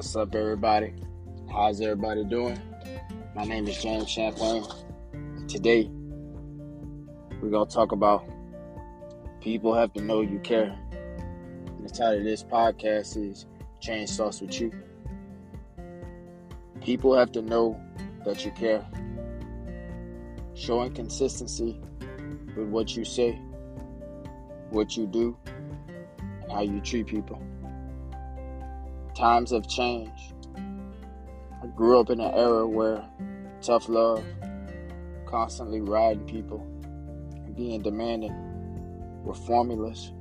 What's 0.00 0.16
up, 0.16 0.34
everybody? 0.34 0.94
How's 1.52 1.82
everybody 1.82 2.24
doing? 2.24 2.58
My 3.36 3.44
name 3.44 3.68
is 3.68 3.82
James 3.82 4.08
Champlain. 4.08 4.64
Today, 5.46 5.90
we're 7.42 7.50
going 7.50 7.68
to 7.68 7.74
talk 7.74 7.92
about 7.92 8.26
people 9.42 9.74
have 9.74 9.92
to 9.92 10.00
know 10.00 10.22
you 10.22 10.38
care. 10.38 10.74
And 11.66 11.84
the 11.84 11.90
title 11.90 12.20
of 12.20 12.24
this 12.24 12.42
podcast 12.42 13.18
is 13.18 13.44
Change 13.80 14.08
Starts 14.08 14.40
With 14.40 14.58
You. 14.58 14.72
People 16.80 17.14
have 17.14 17.30
to 17.32 17.42
know 17.42 17.78
that 18.24 18.42
you 18.42 18.52
care. 18.52 18.82
Showing 20.54 20.94
consistency 20.94 21.78
with 22.56 22.68
what 22.68 22.96
you 22.96 23.04
say, 23.04 23.38
what 24.70 24.96
you 24.96 25.06
do, 25.06 25.36
and 26.40 26.50
how 26.50 26.62
you 26.62 26.80
treat 26.80 27.06
people. 27.06 27.38
Times 29.20 29.50
have 29.50 29.68
changed. 29.68 30.32
I 30.56 31.66
grew 31.76 32.00
up 32.00 32.08
in 32.08 32.20
an 32.20 32.32
era 32.32 32.66
where 32.66 33.04
tough 33.60 33.86
love, 33.90 34.24
constantly 35.26 35.82
riding 35.82 36.24
people, 36.24 36.66
and 37.44 37.54
being 37.54 37.82
demanding 37.82 38.32
were 39.22 39.34
formulas 39.34 40.14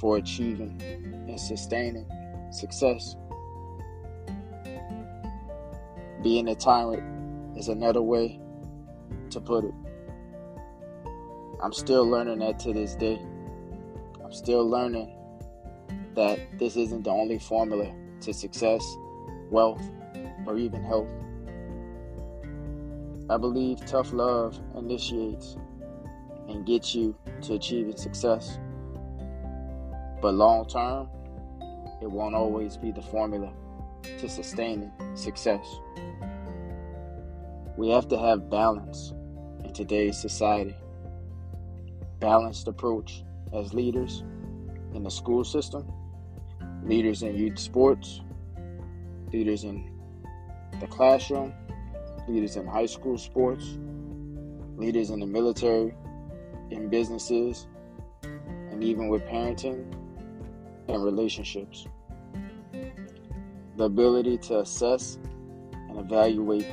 for 0.00 0.16
achieving 0.16 0.76
and 0.82 1.38
sustaining 1.38 2.04
success. 2.50 3.14
Being 6.24 6.48
a 6.48 6.56
tyrant 6.56 7.56
is 7.56 7.68
another 7.68 8.02
way 8.02 8.40
to 9.30 9.40
put 9.40 9.66
it. 9.66 9.74
I'm 11.62 11.72
still 11.72 12.04
learning 12.04 12.40
that 12.40 12.58
to 12.58 12.72
this 12.72 12.96
day. 12.96 13.22
I'm 14.24 14.32
still 14.32 14.68
learning 14.68 15.16
that 16.16 16.40
this 16.58 16.74
isn't 16.74 17.04
the 17.04 17.10
only 17.10 17.38
formula 17.38 17.94
to 18.22 18.32
success, 18.32 18.82
wealth, 19.50 19.82
or 20.46 20.56
even 20.56 20.82
health. 20.82 21.10
I 23.28 23.36
believe 23.36 23.84
tough 23.86 24.12
love 24.12 24.58
initiates 24.76 25.56
and 26.48 26.66
gets 26.66 26.94
you 26.94 27.16
to 27.42 27.54
achieving 27.54 27.96
success. 27.96 28.58
But 30.20 30.34
long 30.34 30.66
term, 30.66 31.08
it 32.00 32.10
won't 32.10 32.34
always 32.34 32.76
be 32.76 32.90
the 32.90 33.02
formula 33.02 33.52
to 34.18 34.28
sustaining 34.28 34.92
success. 35.14 35.64
We 37.76 37.90
have 37.90 38.08
to 38.08 38.18
have 38.18 38.50
balance 38.50 39.12
in 39.64 39.72
today's 39.72 40.20
society. 40.20 40.76
Balanced 42.20 42.68
approach 42.68 43.24
as 43.52 43.72
leaders 43.72 44.22
in 44.94 45.02
the 45.02 45.10
school 45.10 45.44
system 45.44 45.90
leaders 46.84 47.22
in 47.22 47.36
youth 47.36 47.58
sports, 47.58 48.20
leaders 49.32 49.64
in 49.64 49.90
the 50.80 50.86
classroom, 50.86 51.52
leaders 52.28 52.56
in 52.56 52.66
high 52.66 52.86
school 52.86 53.16
sports, 53.16 53.78
leaders 54.76 55.10
in 55.10 55.20
the 55.20 55.26
military, 55.26 55.94
in 56.70 56.88
businesses, 56.88 57.68
and 58.22 58.82
even 58.82 59.08
with 59.08 59.22
parenting 59.26 59.84
and 60.88 61.04
relationships. 61.04 61.86
The 63.76 63.84
ability 63.84 64.38
to 64.38 64.60
assess 64.60 65.18
and 65.88 65.98
evaluate 65.98 66.66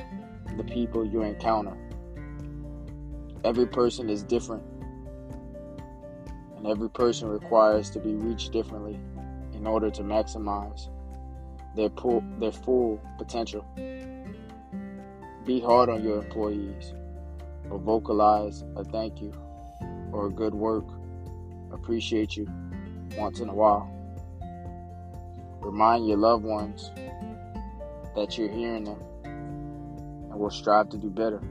the 0.56 0.64
people 0.64 1.06
you 1.06 1.22
encounter. 1.22 1.76
Every 3.44 3.66
person 3.66 4.10
is 4.10 4.22
different, 4.22 4.62
and 6.56 6.66
every 6.66 6.90
person 6.90 7.28
requires 7.28 7.90
to 7.90 8.00
be 8.00 8.14
reached 8.14 8.52
differently 8.52 8.98
in 9.60 9.66
order 9.66 9.90
to 9.90 10.02
maximize 10.02 10.88
their, 11.76 11.90
pull, 11.90 12.24
their 12.38 12.50
full 12.50 12.98
potential. 13.18 13.62
Be 15.44 15.60
hard 15.60 15.90
on 15.90 16.02
your 16.02 16.22
employees 16.22 16.94
or 17.68 17.78
vocalize 17.78 18.64
a 18.76 18.84
thank 18.84 19.20
you 19.20 19.32
or 20.12 20.28
a 20.28 20.30
good 20.30 20.54
work. 20.54 20.86
Appreciate 21.72 22.38
you 22.38 22.48
once 23.18 23.40
in 23.40 23.50
a 23.50 23.54
while. 23.54 23.88
Remind 25.60 26.08
your 26.08 26.16
loved 26.16 26.44
ones 26.44 26.90
that 28.16 28.38
you're 28.38 28.50
hearing 28.50 28.84
them 28.84 29.00
and 29.24 30.40
will 30.40 30.50
strive 30.50 30.88
to 30.88 30.96
do 30.96 31.10
better. 31.10 31.42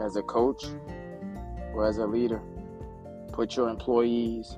As 0.00 0.14
a 0.14 0.22
coach 0.22 0.64
or 1.74 1.88
as 1.88 1.98
a 1.98 2.06
leader, 2.06 2.40
put 3.32 3.56
your 3.56 3.68
employees 3.68 4.56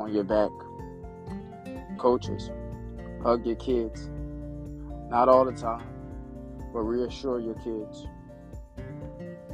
on 0.00 0.14
your 0.14 0.24
back. 0.24 0.50
Coaches, 1.98 2.50
hug 3.22 3.44
your 3.46 3.56
kids. 3.56 4.08
Not 5.10 5.28
all 5.28 5.44
the 5.44 5.52
time, 5.52 5.86
but 6.72 6.80
reassure 6.80 7.38
your 7.38 7.54
kids. 7.56 8.06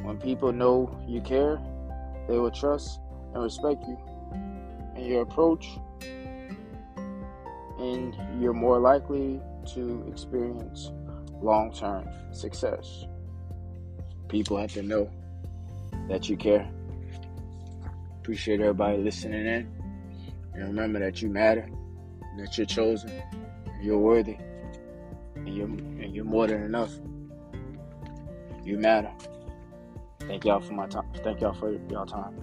When 0.02 0.18
people 0.18 0.52
know 0.52 0.96
you 1.08 1.20
care, 1.20 1.60
they 2.28 2.38
will 2.38 2.52
trust 2.52 3.00
and 3.34 3.42
respect 3.42 3.82
you 3.82 3.98
and 4.94 5.04
your 5.04 5.22
approach, 5.22 5.66
and 7.78 8.16
you're 8.40 8.54
more 8.54 8.78
likely 8.78 9.40
to 9.74 10.04
experience 10.08 10.92
long 11.42 11.72
term 11.72 12.08
success. 12.32 13.04
People 14.28 14.58
have 14.58 14.72
to 14.74 14.82
know 14.82 15.10
that 16.08 16.28
you 16.28 16.36
care. 16.36 16.68
Appreciate 18.20 18.60
everybody 18.60 18.98
listening 18.98 19.46
in. 19.46 19.85
And 20.56 20.68
remember 20.68 20.98
that 21.00 21.20
you 21.20 21.28
matter, 21.28 21.68
that 22.38 22.56
you're 22.56 22.66
chosen, 22.66 23.12
you're 23.82 23.98
worthy, 23.98 24.38
and 25.34 25.54
you're, 25.54 25.66
and 25.66 26.14
you're 26.14 26.24
more 26.24 26.46
than 26.46 26.62
enough. 26.62 26.92
You 28.64 28.78
matter. 28.78 29.12
Thank 30.20 30.46
y'all 30.46 30.60
for 30.60 30.72
my 30.72 30.86
time. 30.86 31.04
Thank 31.22 31.42
y'all 31.42 31.52
for 31.52 31.72
your 31.90 32.06
time. 32.06 32.34